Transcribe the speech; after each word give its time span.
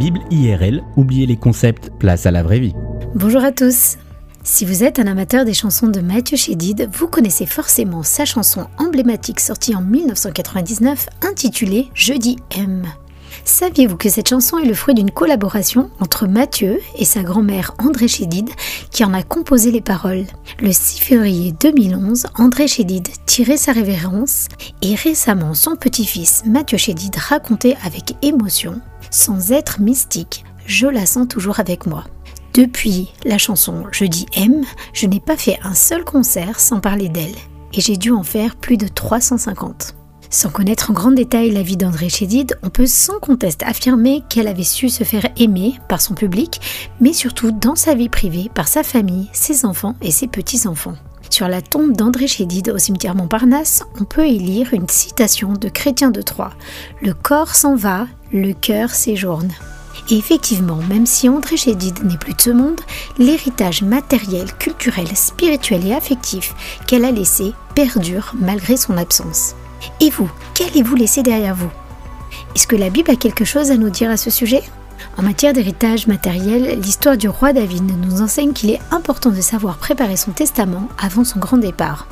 Bible 0.00 0.20
IRL, 0.30 0.82
oubliez 0.96 1.26
les 1.26 1.36
concepts, 1.36 1.90
place 1.98 2.24
à 2.24 2.30
la 2.30 2.42
vraie 2.42 2.58
vie. 2.58 2.72
Bonjour 3.14 3.44
à 3.44 3.52
tous. 3.52 3.98
Si 4.42 4.64
vous 4.64 4.82
êtes 4.82 4.98
un 4.98 5.06
amateur 5.06 5.44
des 5.44 5.52
chansons 5.52 5.88
de 5.88 6.00
Mathieu 6.00 6.38
Chédid, 6.38 6.88
vous 6.90 7.06
connaissez 7.06 7.44
forcément 7.44 8.02
sa 8.02 8.24
chanson 8.24 8.66
emblématique 8.78 9.40
sortie 9.40 9.76
en 9.76 9.82
1999 9.82 11.06
intitulée 11.20 11.90
Jeudi 11.92 12.36
M. 12.56 12.84
Saviez-vous 13.44 13.96
que 13.96 14.08
cette 14.08 14.28
chanson 14.28 14.58
est 14.58 14.66
le 14.66 14.74
fruit 14.74 14.94
d'une 14.94 15.10
collaboration 15.10 15.90
entre 16.00 16.26
Mathieu 16.26 16.80
et 16.96 17.04
sa 17.04 17.22
grand-mère 17.22 17.74
André 17.78 18.08
Chédid 18.08 18.50
qui 18.90 19.04
en 19.04 19.14
a 19.14 19.22
composé 19.22 19.70
les 19.70 19.80
paroles? 19.80 20.24
Le 20.60 20.72
6 20.72 21.00
février 21.00 21.52
2011, 21.60 22.26
André 22.36 22.68
Chédid 22.68 23.08
tirait 23.26 23.56
sa 23.56 23.72
révérence 23.72 24.48
et 24.82 24.94
récemment 24.94 25.54
son 25.54 25.76
petit-fils 25.76 26.42
Mathieu 26.46 26.78
Chédid 26.78 27.14
racontait 27.16 27.76
avec 27.84 28.14
émotion 28.22 28.80
Sans 29.10 29.52
être 29.52 29.80
mystique, 29.80 30.44
je 30.66 30.86
la 30.86 31.06
sens 31.06 31.28
toujours 31.28 31.60
avec 31.60 31.86
moi. 31.86 32.04
Depuis 32.54 33.12
la 33.24 33.38
chanson 33.38 33.84
Je 33.92 34.04
dis 34.04 34.26
M, 34.34 34.64
je 34.92 35.06
n'ai 35.06 35.20
pas 35.20 35.36
fait 35.36 35.58
un 35.62 35.74
seul 35.74 36.04
concert 36.04 36.58
sans 36.58 36.80
parler 36.80 37.08
d'elle 37.08 37.36
et 37.72 37.80
j'ai 37.80 37.96
dû 37.96 38.10
en 38.10 38.22
faire 38.22 38.56
plus 38.56 38.76
de 38.76 38.88
350. 38.88 39.94
Sans 40.32 40.48
connaître 40.48 40.92
en 40.92 40.94
grand 40.94 41.10
détail 41.10 41.50
la 41.50 41.62
vie 41.62 41.76
d'André 41.76 42.08
Chédid, 42.08 42.56
on 42.62 42.70
peut 42.70 42.86
sans 42.86 43.18
conteste 43.18 43.64
affirmer 43.64 44.22
qu'elle 44.28 44.46
avait 44.46 44.62
su 44.62 44.88
se 44.88 45.02
faire 45.02 45.28
aimer 45.36 45.74
par 45.88 46.00
son 46.00 46.14
public, 46.14 46.60
mais 47.00 47.12
surtout 47.12 47.50
dans 47.50 47.74
sa 47.74 47.94
vie 47.94 48.08
privée 48.08 48.48
par 48.54 48.68
sa 48.68 48.84
famille, 48.84 49.28
ses 49.32 49.64
enfants 49.64 49.96
et 50.00 50.12
ses 50.12 50.28
petits-enfants. 50.28 50.94
Sur 51.30 51.48
la 51.48 51.60
tombe 51.62 51.96
d'André 51.96 52.28
Chédid 52.28 52.70
au 52.70 52.78
cimetière 52.78 53.16
Montparnasse, 53.16 53.82
on 54.00 54.04
peut 54.04 54.28
y 54.28 54.38
lire 54.38 54.72
une 54.72 54.88
citation 54.88 55.52
de 55.54 55.68
Chrétien 55.68 56.12
de 56.12 56.22
Troyes 56.22 56.54
Le 57.02 57.12
corps 57.12 57.56
s'en 57.56 57.74
va, 57.74 58.06
le 58.32 58.52
cœur 58.52 58.90
séjourne. 58.90 59.50
Et 60.10 60.16
effectivement, 60.16 60.78
même 60.88 61.06
si 61.06 61.28
André 61.28 61.56
Chédid 61.56 62.04
n'est 62.04 62.16
plus 62.16 62.34
de 62.34 62.40
ce 62.40 62.50
monde, 62.50 62.80
l'héritage 63.18 63.82
matériel, 63.82 64.46
culturel, 64.60 65.08
spirituel 65.16 65.84
et 65.88 65.92
affectif 65.92 66.54
qu'elle 66.86 67.04
a 67.04 67.10
laissé 67.10 67.52
perdure 67.74 68.32
malgré 68.38 68.76
son 68.76 68.96
absence. 68.96 69.56
Et 70.00 70.10
vous, 70.10 70.30
qu'allez-vous 70.54 70.96
laisser 70.96 71.22
derrière 71.22 71.54
vous? 71.54 71.70
Est-ce 72.54 72.66
que 72.66 72.76
la 72.76 72.90
Bible 72.90 73.10
a 73.10 73.16
quelque 73.16 73.44
chose 73.44 73.70
à 73.70 73.76
nous 73.76 73.90
dire 73.90 74.10
à 74.10 74.16
ce 74.16 74.30
sujet? 74.30 74.62
En 75.16 75.22
matière 75.22 75.52
d'héritage 75.52 76.06
matériel, 76.06 76.80
l'histoire 76.80 77.16
du 77.16 77.28
roi 77.28 77.52
David 77.52 77.84
nous 78.06 78.22
enseigne 78.22 78.52
qu'il 78.52 78.70
est 78.70 78.80
important 78.90 79.30
de 79.30 79.40
savoir 79.40 79.76
préparer 79.76 80.16
son 80.16 80.32
testament 80.32 80.88
avant 80.98 81.24
son 81.24 81.38
grand 81.38 81.58
départ 81.58 82.06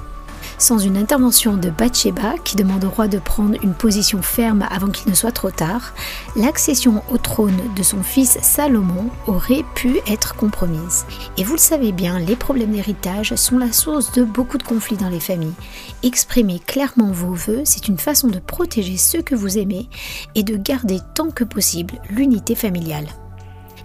sans 0.58 0.78
une 0.78 0.96
intervention 0.96 1.56
de 1.56 1.70
Bathsheba 1.70 2.34
qui 2.44 2.56
demande 2.56 2.84
au 2.84 2.90
roi 2.90 3.08
de 3.08 3.18
prendre 3.18 3.56
une 3.62 3.74
position 3.74 4.22
ferme 4.22 4.66
avant 4.70 4.88
qu'il 4.88 5.08
ne 5.08 5.14
soit 5.14 5.32
trop 5.32 5.50
tard, 5.50 5.94
l'accession 6.36 7.02
au 7.10 7.18
trône 7.18 7.58
de 7.76 7.82
son 7.82 8.02
fils 8.02 8.38
Salomon 8.42 9.10
aurait 9.26 9.64
pu 9.74 10.00
être 10.06 10.34
compromise. 10.34 11.06
Et 11.36 11.44
vous 11.44 11.54
le 11.54 11.58
savez 11.58 11.92
bien, 11.92 12.18
les 12.18 12.36
problèmes 12.36 12.72
d'héritage 12.72 13.34
sont 13.36 13.58
la 13.58 13.72
source 13.72 14.12
de 14.12 14.24
beaucoup 14.24 14.58
de 14.58 14.62
conflits 14.62 14.96
dans 14.96 15.08
les 15.08 15.20
familles. 15.20 15.54
Exprimer 16.02 16.58
clairement 16.58 17.12
vos 17.12 17.34
voeux, 17.34 17.62
c'est 17.64 17.88
une 17.88 17.98
façon 17.98 18.28
de 18.28 18.38
protéger 18.38 18.96
ceux 18.96 19.22
que 19.22 19.34
vous 19.34 19.58
aimez 19.58 19.88
et 20.34 20.42
de 20.42 20.56
garder 20.56 20.98
tant 21.14 21.30
que 21.30 21.44
possible 21.44 21.94
l'unité 22.10 22.54
familiale. 22.54 23.06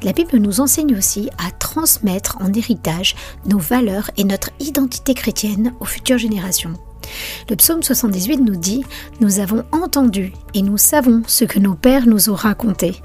La 0.04 0.12
Bible 0.12 0.38
nous 0.38 0.59
enseigne 0.59 0.98
aussi 0.98 1.30
à 1.38 1.50
transmettre 1.52 2.38
en 2.42 2.52
héritage 2.52 3.16
nos 3.46 3.58
valeurs 3.58 4.12
et 4.18 4.26
notre 4.26 4.50
identité 4.59 5.14
chrétienne 5.14 5.73
aux 5.80 5.86
futures 5.86 6.18
générations. 6.18 6.73
Le 7.50 7.56
psaume 7.56 7.84
78 7.84 8.38
nous 8.38 8.58
dit 8.58 8.84
Nous 9.22 9.40
avons 9.40 9.64
entendu 9.72 10.34
et 10.54 10.62
nous 10.62 10.78
savons 10.78 11.22
ce 11.26 11.46
que 11.46 11.59
nos 11.59 11.76
pères 11.76 12.06
nous 12.06 12.30
ont 12.30 12.36
raconté. 12.36 13.02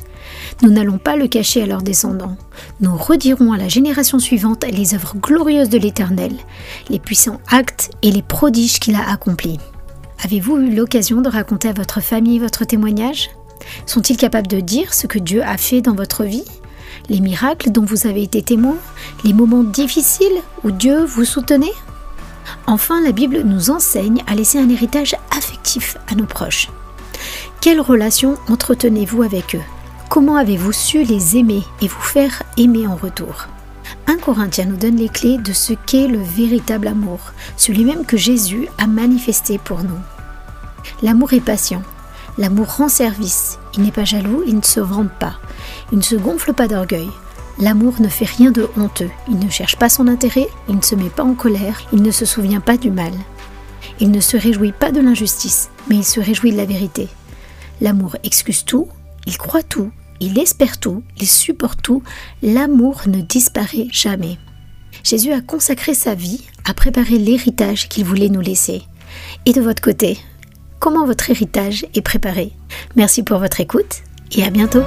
Nous 0.62 0.70
n'allons 0.70 0.98
pas 0.98 1.14
le 1.14 1.28
cacher 1.28 1.62
à 1.62 1.66
leurs 1.66 1.82
descendants. 1.82 2.36
Nous 2.80 2.96
redirons 2.96 3.52
à 3.52 3.58
la 3.58 3.68
génération 3.68 4.18
suivante 4.18 4.64
les 4.64 4.94
œuvres 4.94 5.14
glorieuses 5.16 5.68
de 5.68 5.78
l'Éternel, 5.78 6.32
les 6.88 6.98
puissants 6.98 7.40
actes 7.48 7.90
et 8.02 8.10
les 8.10 8.22
prodiges 8.22 8.80
qu'il 8.80 8.96
a 8.96 9.08
accomplis. 9.08 9.58
Avez-vous 10.24 10.56
eu 10.56 10.74
l'occasion 10.74 11.20
de 11.20 11.28
raconter 11.28 11.68
à 11.68 11.72
votre 11.72 12.00
famille 12.00 12.40
votre 12.40 12.64
témoignage? 12.64 13.30
Sont-ils 13.86 14.16
capables 14.16 14.48
de 14.48 14.60
dire 14.60 14.94
ce 14.94 15.06
que 15.06 15.20
Dieu 15.20 15.42
a 15.42 15.56
fait 15.56 15.80
dans 15.80 15.94
votre 15.94 16.24
vie? 16.24 16.44
Les 17.08 17.20
miracles 17.20 17.70
dont 17.70 17.84
vous 17.84 18.06
avez 18.06 18.22
été 18.22 18.42
témoin, 18.42 18.76
les 19.24 19.32
moments 19.32 19.64
difficiles 19.64 20.42
où 20.64 20.70
Dieu 20.70 21.04
vous 21.04 21.24
soutenait 21.24 21.72
Enfin, 22.66 23.02
la 23.02 23.12
Bible 23.12 23.42
nous 23.44 23.70
enseigne 23.70 24.22
à 24.26 24.34
laisser 24.34 24.58
un 24.58 24.68
héritage 24.68 25.14
affectif 25.36 25.96
à 26.10 26.14
nos 26.14 26.26
proches. 26.26 26.68
Quelle 27.60 27.80
relation 27.80 28.36
entretenez-vous 28.48 29.22
avec 29.22 29.54
eux? 29.54 29.62
Comment 30.08 30.36
avez-vous 30.36 30.72
su 30.72 31.02
les 31.02 31.36
aimer 31.36 31.62
et 31.82 31.88
vous 31.88 32.00
faire 32.00 32.42
aimer 32.56 32.86
en 32.86 32.96
retour? 32.96 33.46
1 34.06 34.18
Corinthiens 34.18 34.66
nous 34.66 34.76
donne 34.76 34.96
les 34.96 35.08
clés 35.08 35.38
de 35.38 35.52
ce 35.52 35.72
qu'est 35.86 36.08
le 36.08 36.22
véritable 36.22 36.88
amour, 36.88 37.20
celui 37.56 37.84
même 37.84 38.04
que 38.04 38.16
Jésus 38.16 38.68
a 38.78 38.86
manifesté 38.86 39.58
pour 39.58 39.82
nous. 39.82 39.98
L'amour 41.02 41.32
est 41.34 41.40
patient, 41.40 41.82
l'amour 42.38 42.76
rend 42.76 42.88
service, 42.88 43.58
il 43.74 43.82
n'est 43.82 43.92
pas 43.92 44.04
jaloux, 44.04 44.42
il 44.46 44.56
ne 44.56 44.62
se 44.62 44.80
vante 44.80 45.12
pas. 45.18 45.34
Il 45.92 45.98
ne 45.98 46.02
se 46.02 46.16
gonfle 46.16 46.52
pas 46.52 46.68
d'orgueil. 46.68 47.08
L'amour 47.58 47.94
ne 48.00 48.08
fait 48.08 48.24
rien 48.24 48.50
de 48.50 48.68
honteux. 48.76 49.10
Il 49.28 49.38
ne 49.38 49.50
cherche 49.50 49.76
pas 49.76 49.88
son 49.88 50.06
intérêt, 50.06 50.48
il 50.68 50.76
ne 50.76 50.82
se 50.82 50.94
met 50.94 51.10
pas 51.10 51.24
en 51.24 51.34
colère, 51.34 51.80
il 51.92 52.02
ne 52.02 52.10
se 52.10 52.24
souvient 52.24 52.60
pas 52.60 52.76
du 52.76 52.90
mal. 52.90 53.12
Il 54.00 54.10
ne 54.10 54.20
se 54.20 54.36
réjouit 54.36 54.72
pas 54.72 54.92
de 54.92 55.00
l'injustice, 55.00 55.70
mais 55.88 55.96
il 55.96 56.04
se 56.04 56.20
réjouit 56.20 56.52
de 56.52 56.56
la 56.56 56.66
vérité. 56.66 57.08
L'amour 57.80 58.16
excuse 58.22 58.64
tout, 58.64 58.88
il 59.26 59.36
croit 59.38 59.62
tout, 59.62 59.90
il 60.20 60.38
espère 60.38 60.78
tout, 60.78 61.02
il 61.18 61.26
supporte 61.26 61.82
tout. 61.82 62.02
L'amour 62.42 63.02
ne 63.06 63.20
disparaît 63.20 63.88
jamais. 63.90 64.38
Jésus 65.04 65.32
a 65.32 65.40
consacré 65.40 65.94
sa 65.94 66.14
vie 66.14 66.44
à 66.64 66.74
préparer 66.74 67.18
l'héritage 67.18 67.88
qu'il 67.88 68.04
voulait 68.04 68.28
nous 68.28 68.40
laisser. 68.40 68.82
Et 69.46 69.52
de 69.52 69.60
votre 69.60 69.82
côté, 69.82 70.18
comment 70.80 71.06
votre 71.06 71.30
héritage 71.30 71.86
est 71.94 72.02
préparé? 72.02 72.52
Merci 72.96 73.22
pour 73.22 73.38
votre 73.38 73.60
écoute 73.60 74.02
et 74.32 74.44
à 74.44 74.50
bientôt 74.50 74.82